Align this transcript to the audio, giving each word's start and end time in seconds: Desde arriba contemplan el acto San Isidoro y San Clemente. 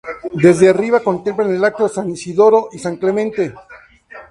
Desde 0.33 0.67
arriba 0.67 1.01
contemplan 1.03 1.53
el 1.53 1.63
acto 1.63 1.87
San 1.87 2.09
Isidoro 2.09 2.69
y 2.71 2.79
San 2.79 2.97
Clemente. 2.97 3.53